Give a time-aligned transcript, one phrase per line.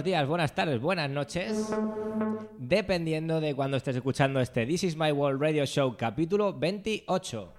[0.00, 1.68] Buenos días, buenas tardes, buenas noches.
[2.56, 7.52] Dependiendo de cuando estés escuchando este This is My World Radio Show capítulo 28.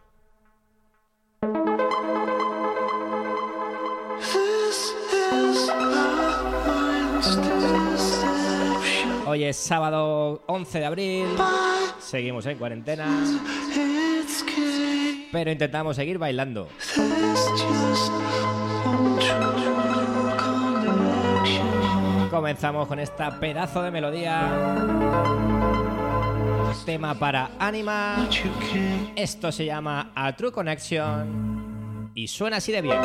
[9.28, 11.28] Hoy es sábado 11 de abril.
[12.00, 13.06] Seguimos en cuarentena.
[15.32, 16.70] Pero intentamos seguir bailando.
[22.32, 24.50] Comenzamos con esta pedazo de melodía.
[26.86, 28.26] Tema para Anima.
[29.18, 32.10] Esto se llama A True Connection.
[32.16, 32.98] Y suena así de bien.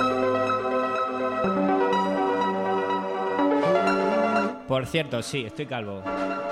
[4.69, 6.03] Por cierto, sí, estoy calvo.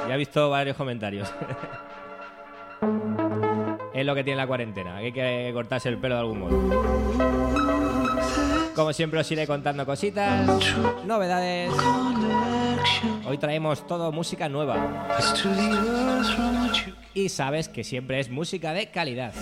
[0.08, 1.32] Ya he visto varios comentarios.
[3.94, 7.33] es lo que tiene la cuarentena, hay que cortarse el pelo de algún modo.
[8.74, 10.46] Como siempre os iré contando cositas,
[11.06, 11.72] novedades.
[13.26, 15.08] Hoy traemos todo música nueva.
[17.14, 19.32] Y sabes que siempre es música de calidad.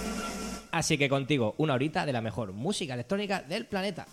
[0.70, 4.06] Así que contigo una horita de la mejor música electrónica del planeta.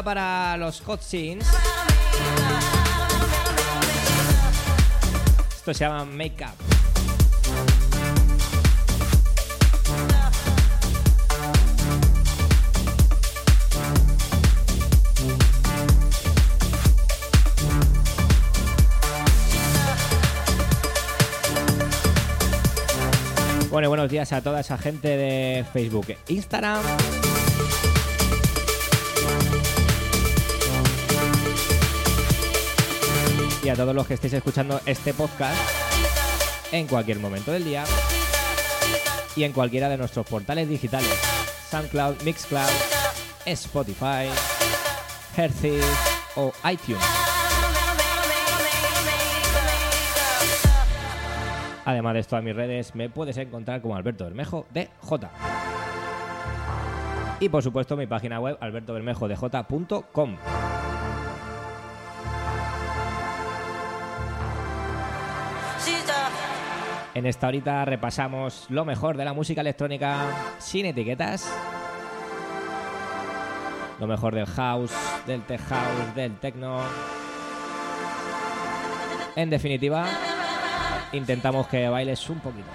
[0.00, 1.46] Para los hot scenes.
[5.54, 6.82] Esto se llama Make Up.
[23.70, 26.82] Bueno, buenos días a toda esa gente de Facebook, e Instagram.
[33.62, 35.56] Y a todos los que estéis escuchando este podcast
[36.72, 37.84] en cualquier momento del día
[39.36, 41.12] y en cualquiera de nuestros portales digitales:
[41.70, 42.68] SoundCloud, Mixcloud,
[43.46, 44.28] Spotify,
[45.36, 45.84] Herces
[46.34, 47.02] o iTunes.
[51.84, 55.30] Además de esto, a mis redes me puedes encontrar como Alberto Bermejo de J.
[57.40, 60.36] Y por supuesto mi página web albertobermejodj.com.
[67.14, 71.52] En esta horita repasamos lo mejor de la música electrónica sin etiquetas.
[74.00, 74.92] Lo mejor del house,
[75.26, 76.80] del tech house, del techno.
[79.36, 80.06] En definitiva,
[81.12, 82.68] intentamos que bailes un poquito.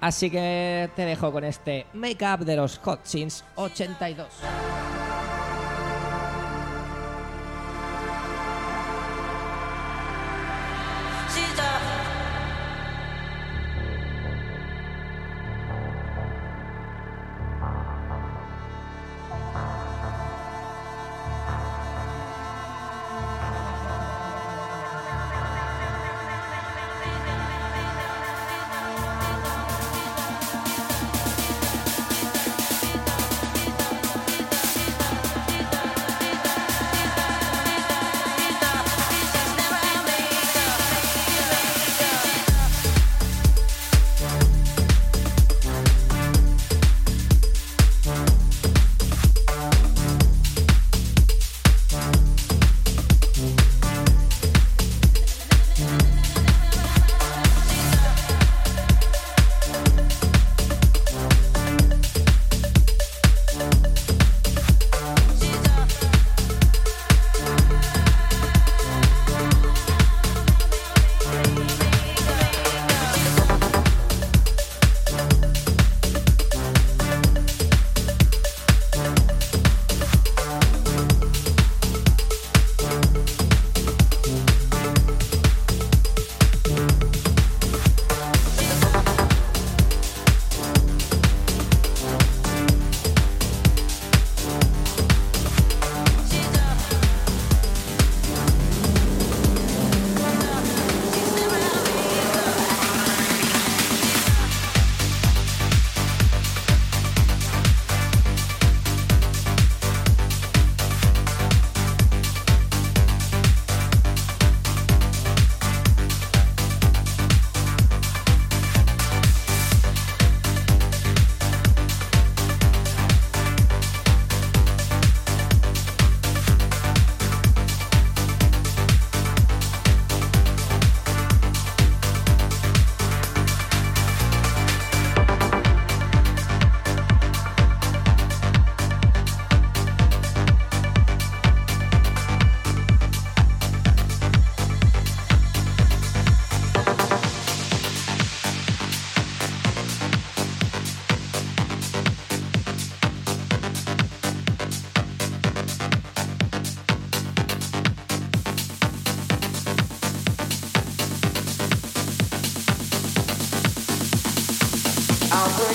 [0.00, 5.01] Así que te dejo con este make-up de los Hot Sins 82.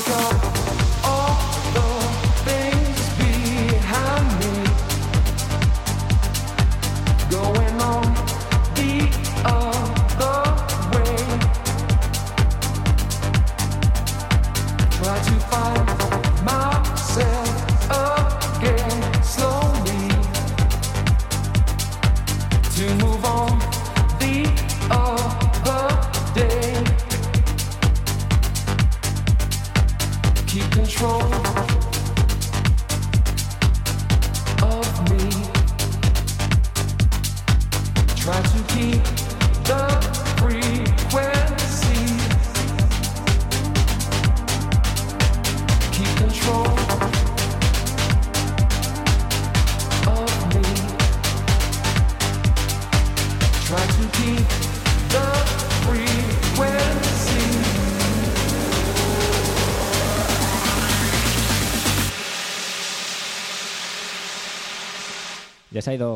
[0.06, 0.67] go.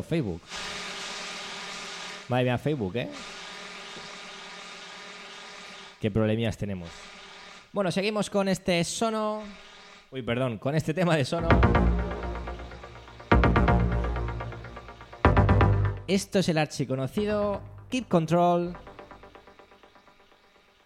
[0.08, 0.42] Facebook.
[2.30, 3.10] Madre mía, Facebook, ¿eh?
[6.00, 6.90] Qué problemillas tenemos.
[7.74, 9.44] Bueno, seguimos con este sono.
[10.12, 11.48] Uy, perdón, con este tema de sono.
[16.08, 18.76] Esto es el archiconocido Keep Control.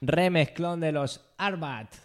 [0.01, 2.04] Remezclón de los Arbat.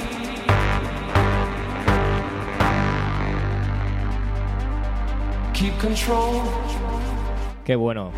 [7.63, 8.11] Qué bueno.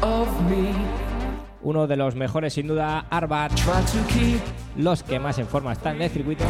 [0.00, 0.72] of me.
[1.62, 3.52] Uno de los mejores, sin duda, Arbat.
[4.76, 6.44] Los que más en forma están de circuito.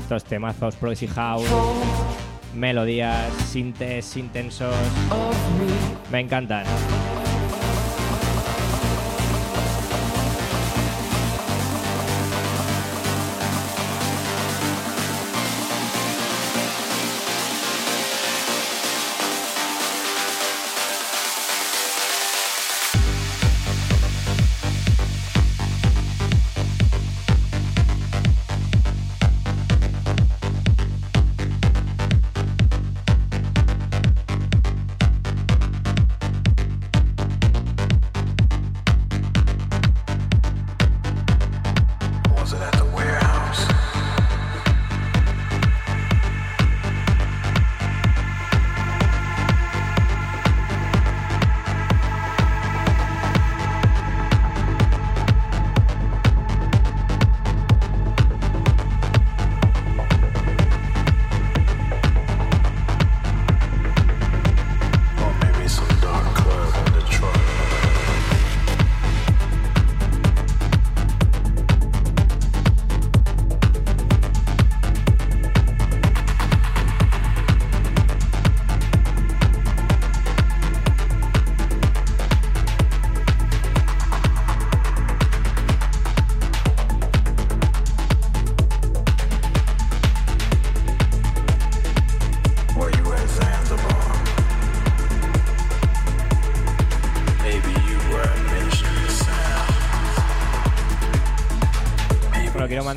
[0.00, 1.44] Estos temazos, Progressive House,
[2.54, 4.74] melodías, sintes intensos.
[6.10, 6.64] Me encantan.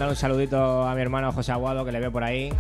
[0.01, 2.51] Mandar un saludito a mi hermano José Aguado, que le veo por ahí.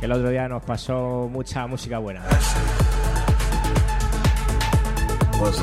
[0.00, 2.22] Que el otro día nos pasó mucha música buena.
[5.40, 5.60] Was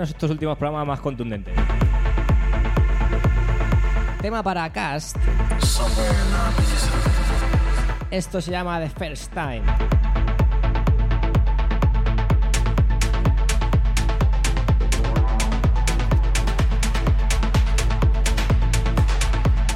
[0.00, 1.52] Estos últimos programas más contundentes.
[4.22, 5.16] Tema para Cast.
[8.08, 9.62] Esto se llama The First Time.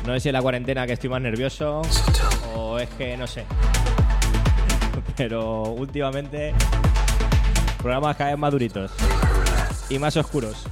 [0.06, 1.82] No sé si es la cuarentena que estoy más nervioso
[2.54, 3.44] o es que no sé.
[5.16, 6.54] Pero últimamente
[7.78, 8.92] programas cada vez más duritos
[9.92, 10.64] y más oscuros.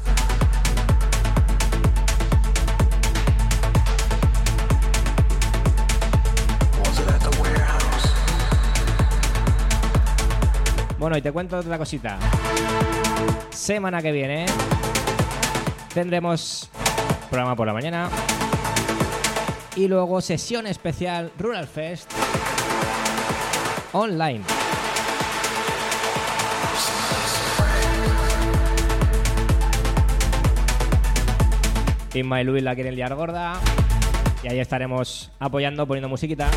[10.99, 12.19] Bueno, y te cuento otra cosita.
[13.51, 14.47] Semana que viene
[15.95, 16.71] Tendremos
[17.31, 18.09] programa por la mañana
[19.77, 22.13] y luego sesión especial Rural Fest
[23.93, 24.45] online.
[32.15, 33.55] Inma y Luis la quieren liar gorda.
[34.43, 36.49] Y ahí estaremos apoyando, poniendo musiquita.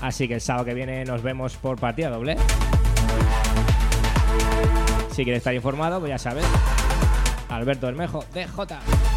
[0.00, 2.36] Así que el sábado que viene nos vemos por partida doble.
[5.12, 6.44] Si quieres estar informado, pues ya sabes.
[7.48, 9.11] Alberto Bermejo, DJ.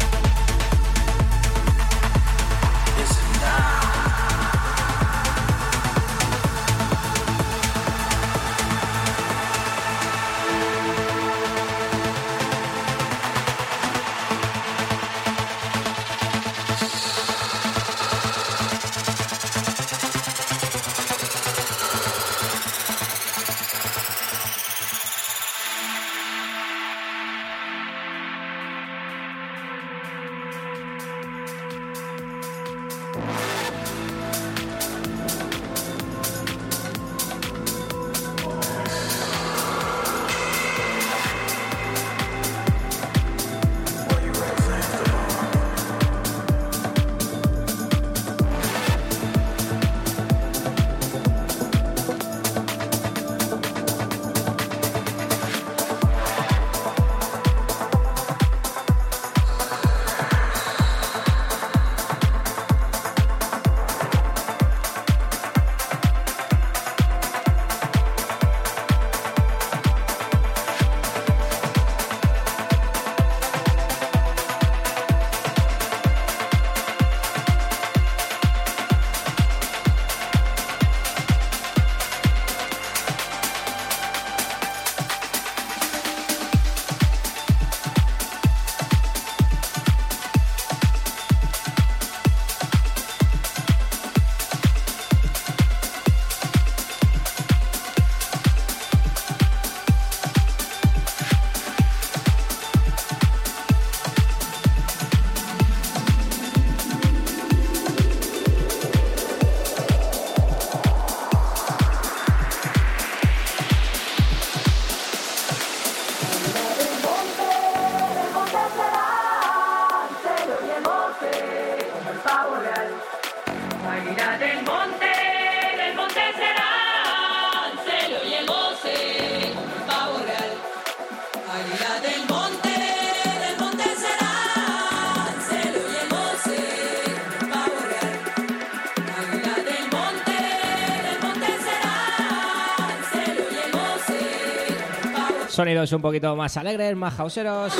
[145.56, 147.72] Sonidos un poquito más alegres, más hauseros.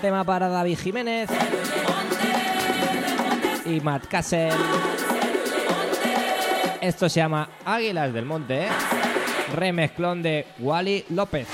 [0.00, 1.28] Tema para David Jiménez
[3.66, 4.48] y Matt Castle.
[6.80, 8.68] Esto se llama Águilas del Monte,
[9.54, 11.46] remezclón de Wally López.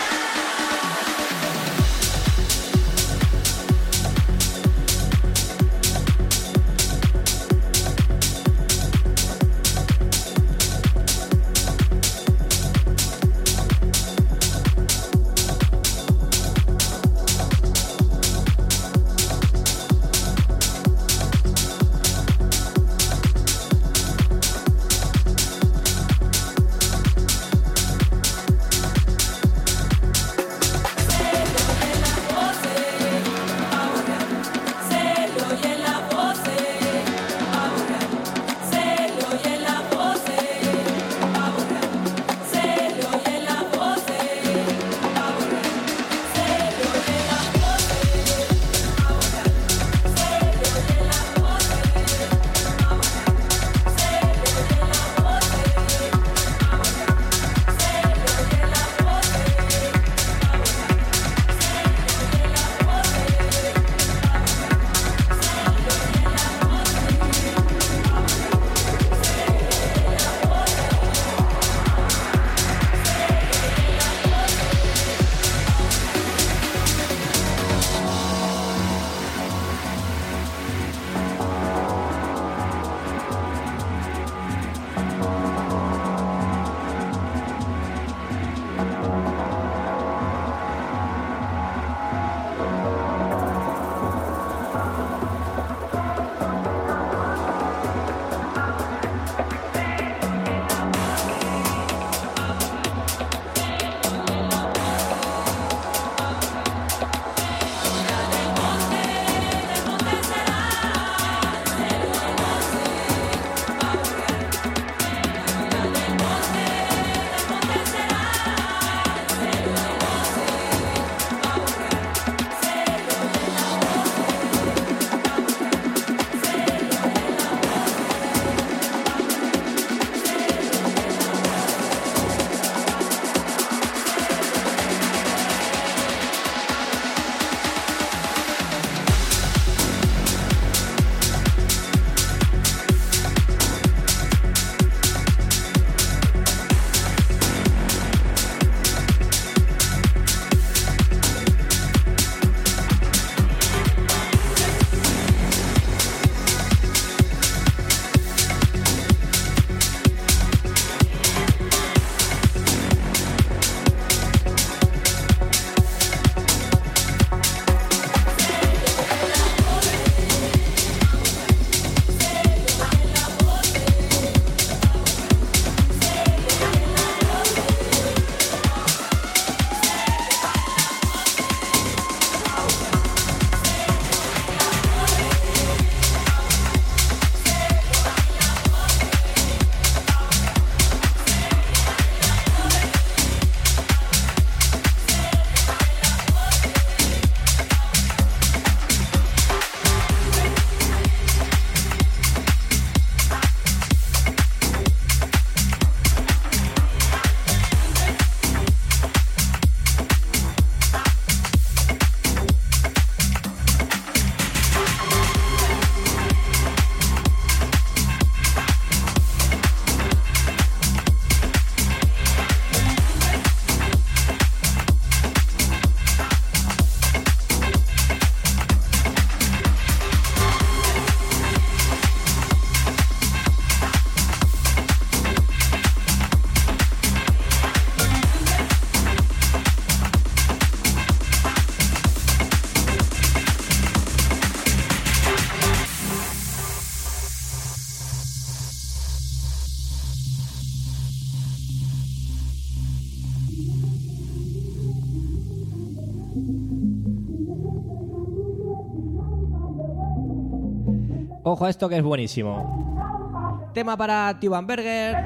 [261.68, 263.70] Esto que es buenísimo.
[263.72, 265.16] Tema para Tiban Berger.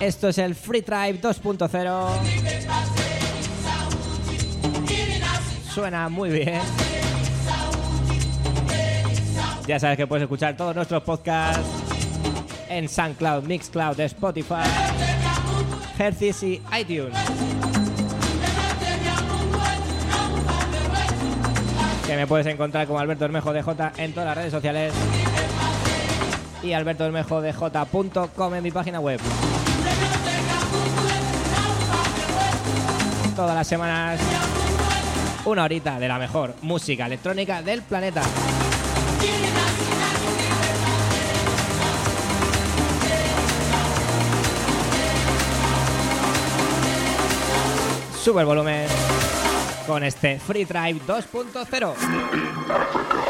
[0.00, 2.08] Esto es el Free Tribe 2.0.
[5.72, 6.60] Suena muy bien.
[9.66, 11.66] Ya sabes que puedes escuchar todos nuestros podcasts
[12.68, 14.62] en SoundCloud, Mixcloud, Spotify,
[15.98, 17.75] Hercis y iTunes.
[22.06, 24.92] Que me puedes encontrar como Alberto Hermejo DJ en todas las redes sociales
[26.62, 29.20] y albertohermejodj.com en mi página web.
[33.34, 34.20] Todas las semanas
[35.46, 38.22] una horita de la mejor música electrónica del planeta.
[48.22, 48.86] Sube el volumen
[49.86, 53.25] con este Free Drive 2.0.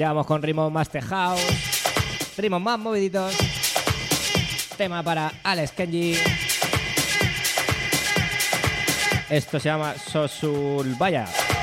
[0.00, 1.38] Ya vamos con ritmos más tejados,
[2.38, 3.36] ritmos más moviditos.
[4.78, 6.16] Tema para Alex Kenji.
[9.28, 11.26] Esto se llama Sosulvaya.
[11.26, 11.59] music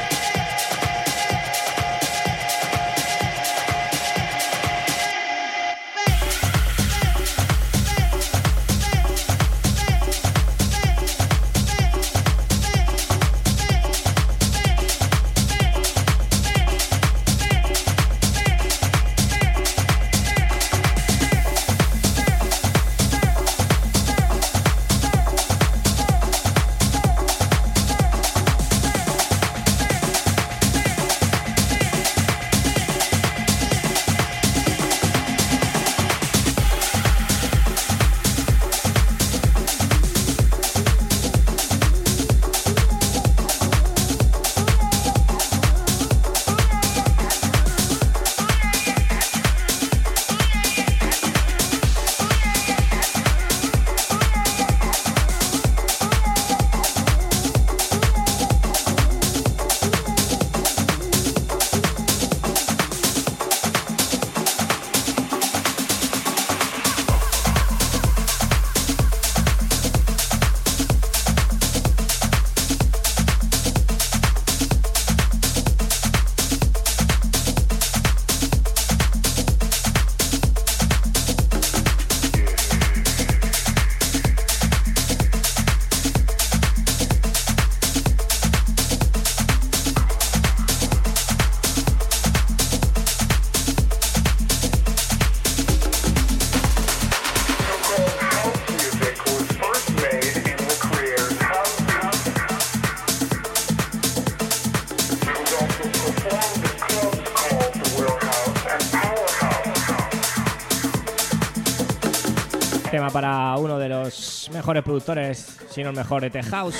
[113.17, 116.75] para uno de los mejores productores, si no el mejor de The House.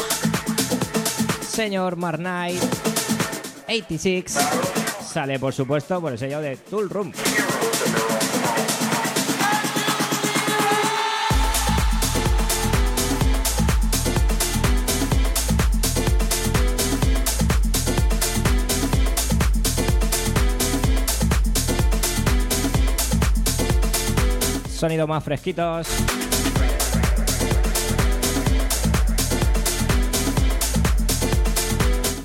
[1.42, 2.62] Señor Mark Knight,
[3.68, 4.38] 86.
[5.02, 7.12] Sale, por supuesto, por el sello de Tool Room.
[24.78, 25.88] Sonidos más fresquitos.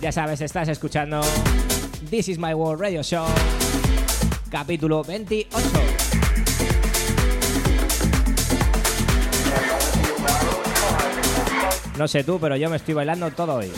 [0.03, 1.23] Ya sabes, estás escuchando
[2.11, 3.25] This is My World Radio Show,
[4.51, 5.49] capítulo 28.
[11.97, 13.73] No sé tú, pero yo me estoy bailando todo hoy.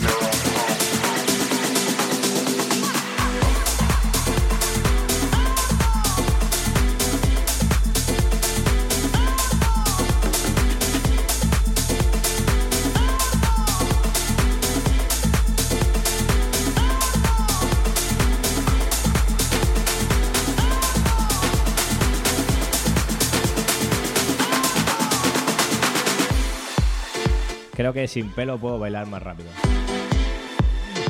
[27.85, 29.49] Creo que sin pelo puedo bailar más rápido.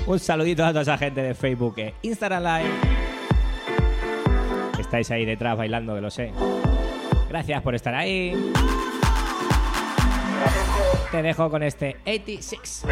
[0.07, 2.69] Un saludito a toda esa gente de Facebook e Instagram Live.
[4.77, 6.33] Estáis ahí detrás bailando, que lo sé.
[7.29, 8.51] Gracias por estar ahí.
[11.11, 12.83] Te dejo con este 86.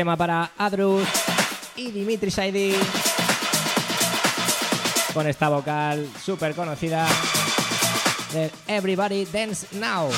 [0.00, 1.06] Tema para Adrus
[1.76, 2.72] y Dimitri Saidi.
[5.12, 7.06] Con esta vocal súper conocida
[8.32, 10.08] de Everybody Dance Now.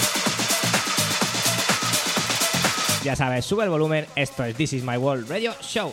[3.03, 4.07] Ya sabes, sube el volumen.
[4.15, 5.93] Esto es This Is My World Radio Show.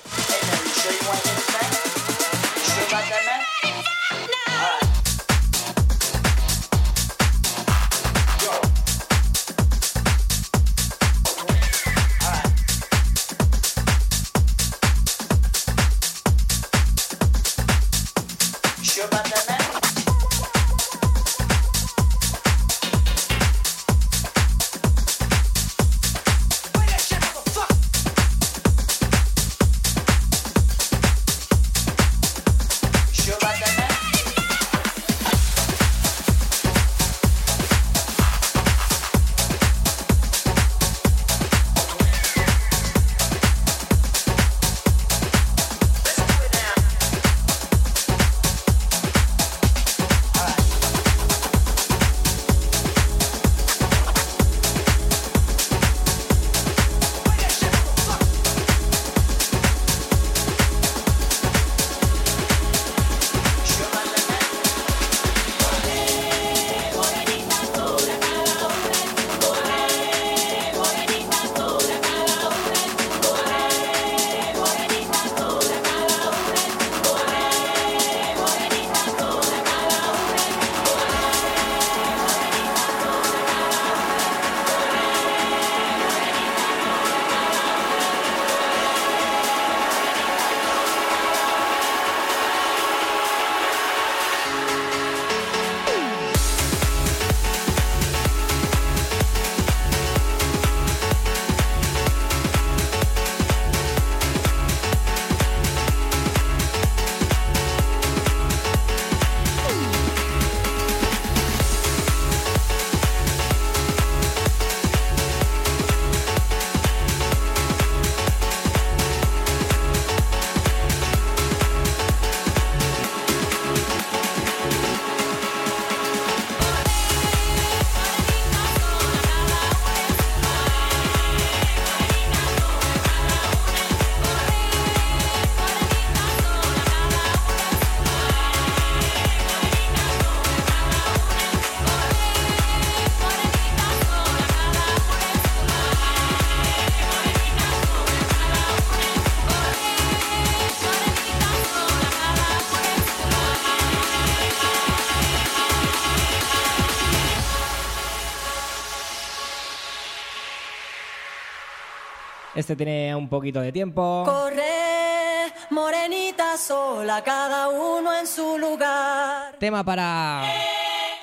[162.69, 164.21] Este tiene un poquito de tiempo.
[164.27, 169.55] Corre, morenita sola, cada uno en su lugar.
[169.57, 170.43] Tema para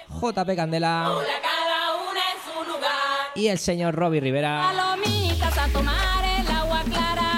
[0.08, 1.08] JP Candela
[1.40, 2.90] cada una en su lugar.
[3.36, 4.72] y el señor Robbie Rivera.
[4.74, 7.32] Palomitas a tomar el agua clara.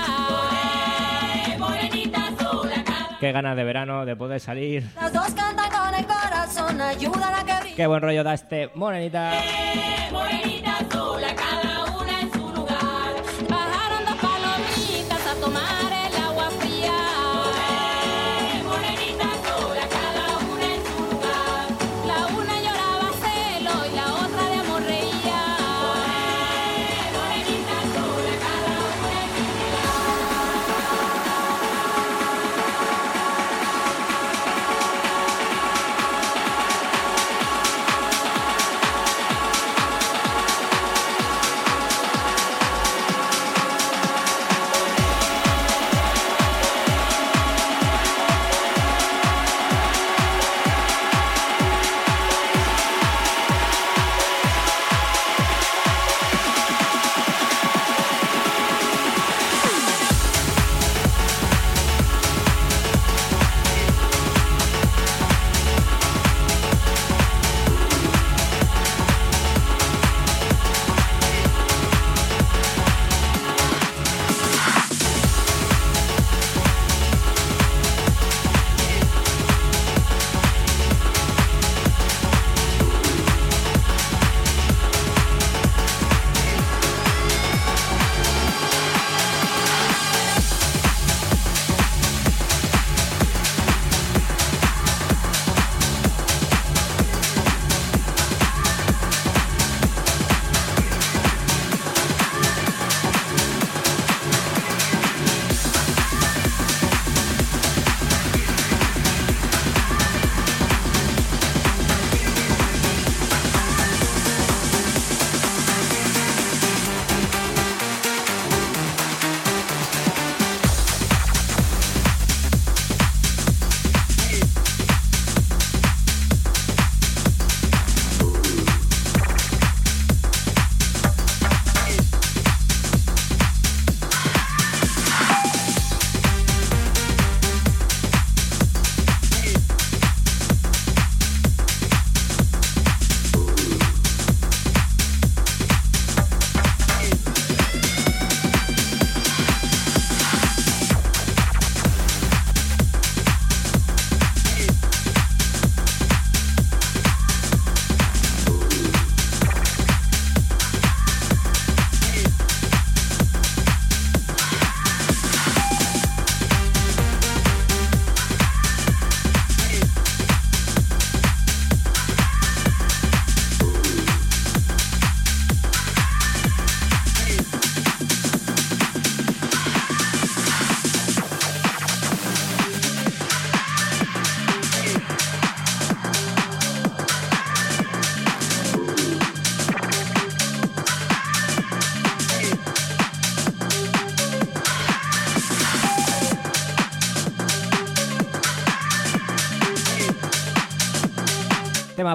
[1.58, 4.88] Morenita sola, cada Qué ganas de verano de poder salir.
[4.94, 7.74] Las dos cantan con el corazón, ayudan a que.
[7.74, 9.34] Qué buen rollo da este morenita.
[10.10, 11.27] morenita sola,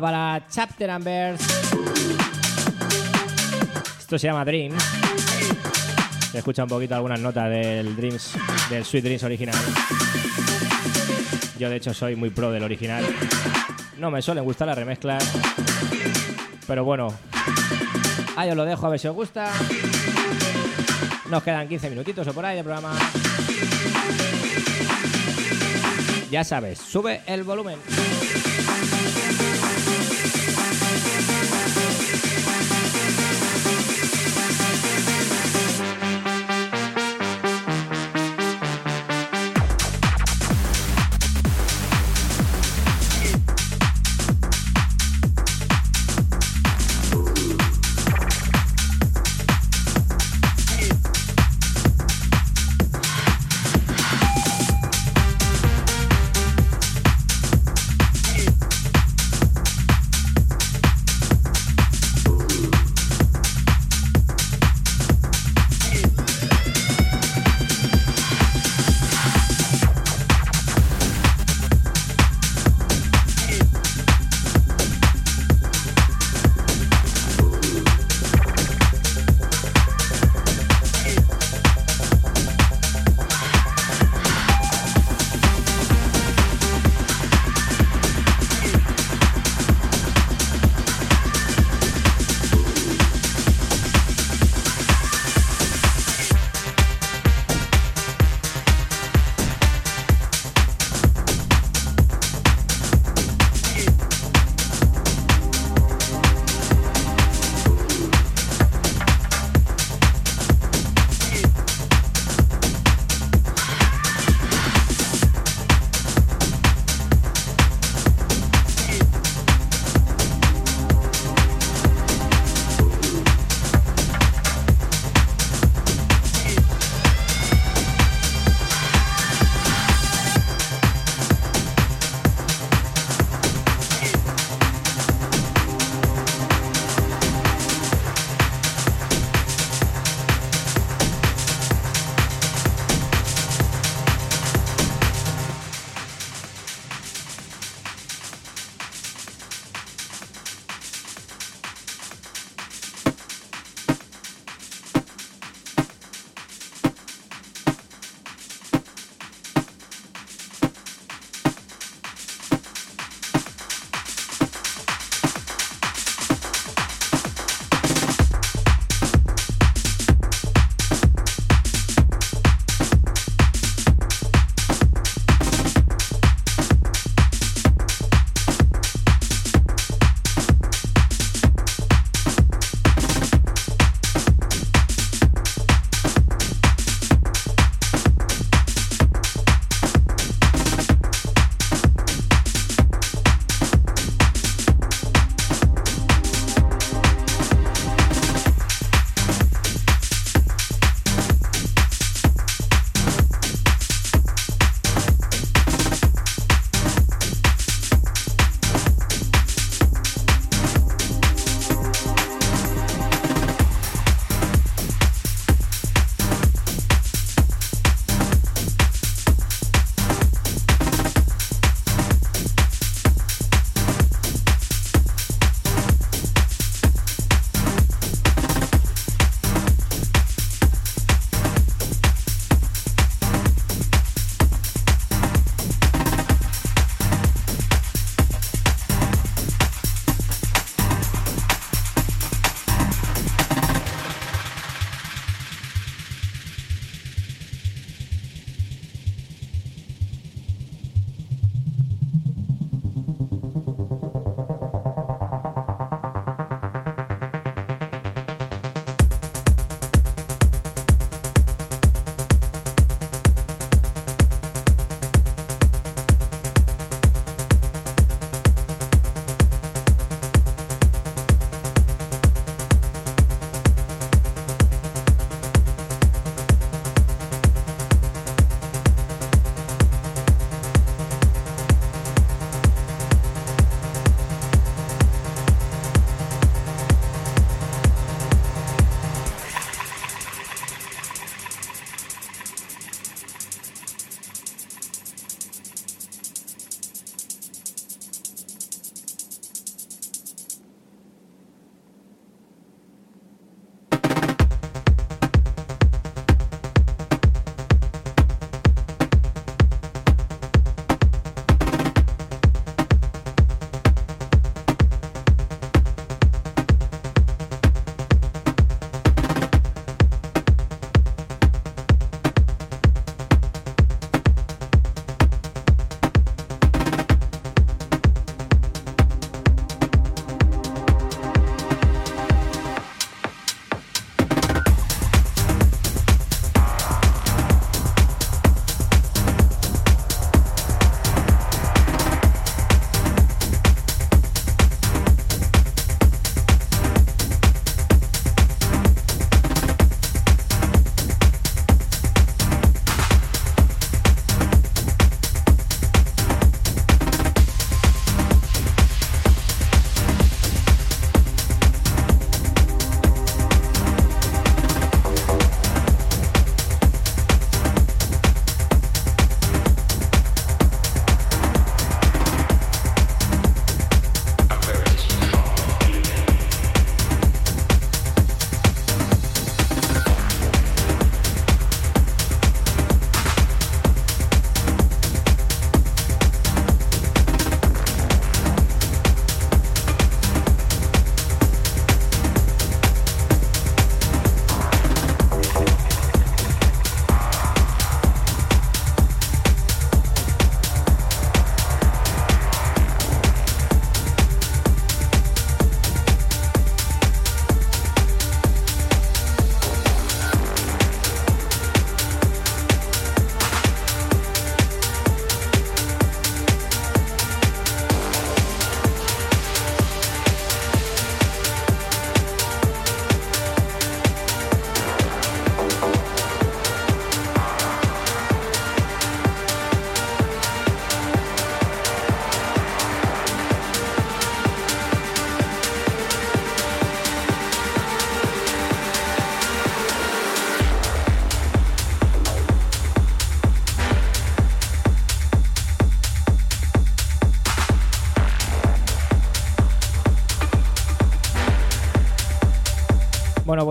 [0.01, 1.43] Para Chapter and Verse.
[3.99, 4.83] Esto se llama Dreams.
[6.31, 8.33] Se escucha un poquito algunas notas del Dreams,
[8.69, 9.55] del Sweet Dreams original.
[11.59, 13.05] Yo de hecho soy muy pro del original.
[13.97, 15.23] No me suelen gustar las remezclas.
[16.65, 17.13] Pero bueno.
[18.35, 19.51] Ahí os lo dejo a ver si os gusta.
[21.29, 22.93] Nos quedan 15 minutitos o por ahí de programa.
[26.31, 27.77] Ya sabes, sube el volumen.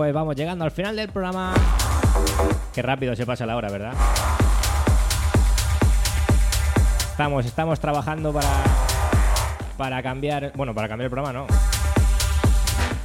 [0.03, 1.53] Pues vamos llegando al final del programa.
[2.73, 3.93] Qué rápido se pasa la hora, ¿verdad?
[7.11, 8.49] Estamos, estamos trabajando para,
[9.77, 11.47] para cambiar, bueno, para cambiar el programa, no.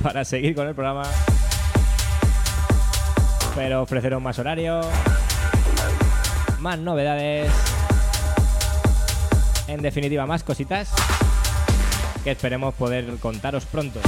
[0.03, 1.05] Para seguir con el programa.
[3.55, 4.81] Pero ofreceros más horario,
[6.59, 7.49] más novedades.
[9.69, 10.91] En definitiva, más cositas
[12.25, 14.01] que esperemos poder contaros pronto.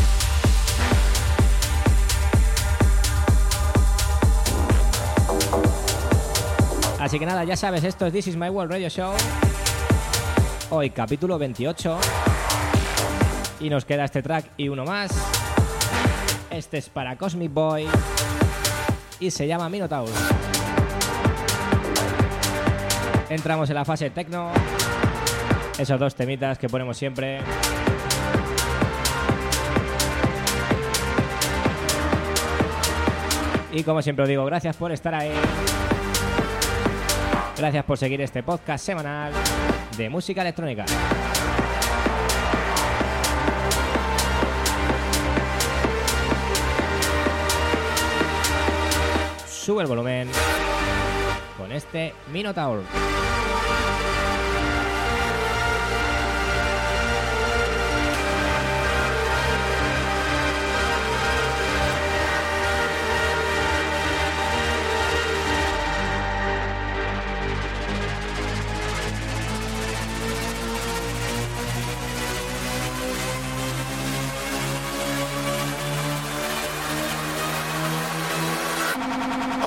[7.01, 9.15] Así que nada, ya sabes, esto es This is My World Radio Show.
[10.69, 11.99] Hoy capítulo 28.
[13.61, 15.11] Y nos queda este track y uno más.
[16.51, 17.87] Este es para Cosmic Boy.
[19.19, 20.11] Y se llama Minotaur.
[23.31, 24.51] Entramos en la fase techno.
[25.79, 27.41] Esos dos temitas que ponemos siempre.
[33.73, 35.33] Y como siempre os digo, gracias por estar ahí.
[37.61, 39.35] Gracias por seguir este podcast semanal
[39.99, 40.87] de música electrónica.
[49.47, 50.31] Sube el volumen
[51.59, 52.81] con este Minotaur.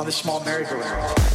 [0.03, 1.32] On the small merry-go-round.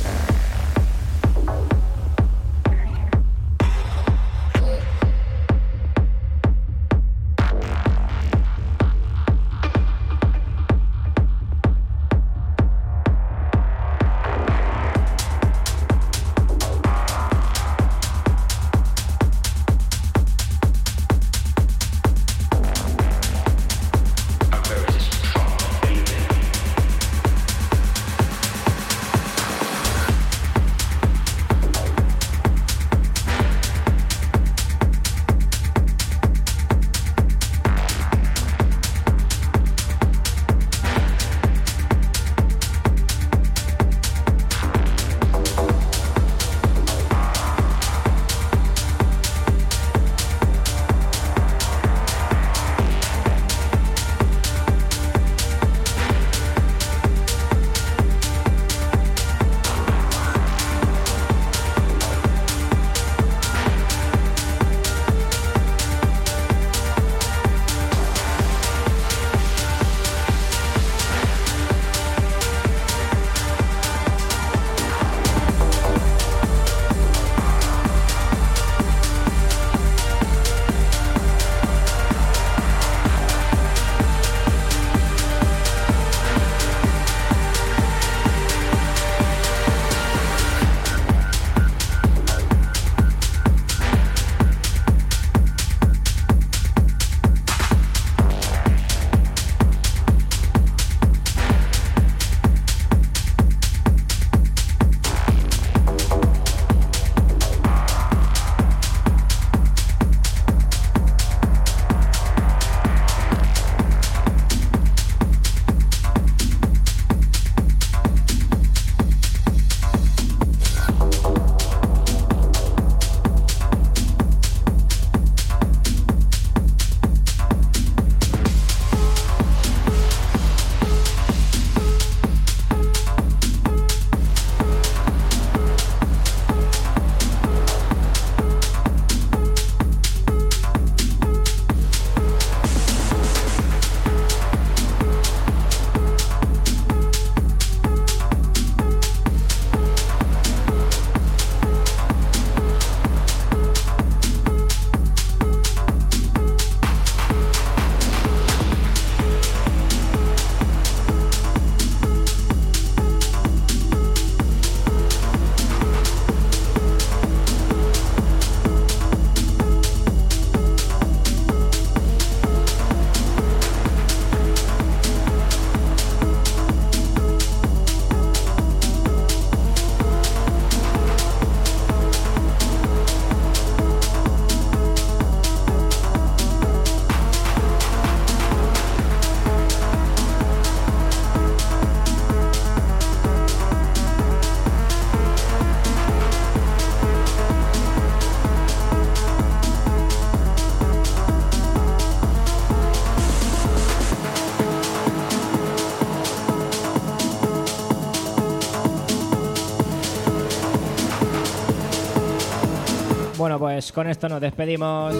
[213.38, 215.14] Bueno, pues con esto nos despedimos.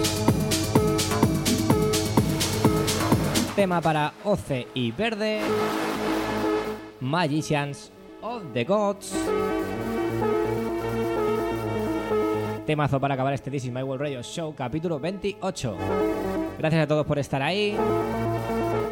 [3.55, 5.39] Tema para Oce y Verde.
[6.99, 9.15] Magicians of the Gods.
[12.65, 15.77] Temazo para acabar este This is My World Radio Show, capítulo 28.
[16.57, 17.77] Gracias a todos por estar ahí.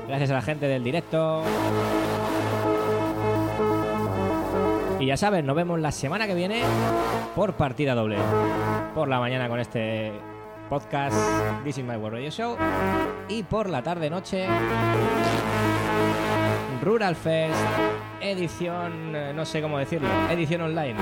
[0.07, 1.43] Gracias a la gente del directo.
[5.07, 6.63] Ya sabes, nos vemos la semana que viene
[7.33, 8.17] por partida doble.
[8.93, 10.11] Por la mañana con este
[10.67, 11.15] podcast
[11.63, 12.57] This is My World Radio Show.
[13.29, 14.47] Y por la tarde-noche
[16.83, 17.55] Rural Fest,
[18.19, 20.99] edición, eh, no sé cómo decirlo, edición online.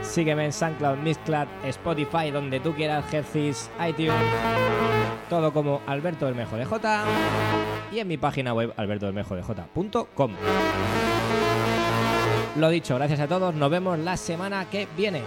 [0.00, 4.14] Sígueme en SoundCloud, Mixcloud, Spotify, donde tú quieras, Headfis, iTunes,
[5.28, 7.04] todo como Alberto Bermejo de J
[7.92, 10.32] y en mi página web albertobermejodej.com.
[12.56, 15.22] Lo dicho, gracias a todos, nos vemos la semana que viene.